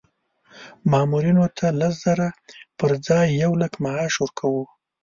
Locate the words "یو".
3.43-3.51